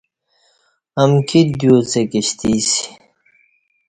[1.01, 2.81] امکی دیو وڅہ کشتی اسی